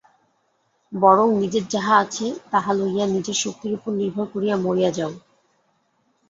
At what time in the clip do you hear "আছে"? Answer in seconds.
1.97-2.27